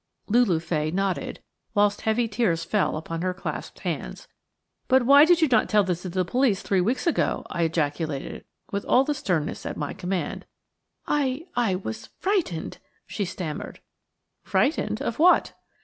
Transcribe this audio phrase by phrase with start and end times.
[0.29, 1.41] Lulu Fay nodded,
[1.75, 4.27] whilst heavy tears fell upon her clasped hands.
[4.87, 8.43] "But why did you not tell this to the police three weeks ago?" I ejaculated,
[8.71, 10.47] with all the sternness at my command.
[11.05, 13.79] "I–I was frightened," she stammered.
[14.41, 15.03] "Frightened?
[15.03, 15.53] Of what?"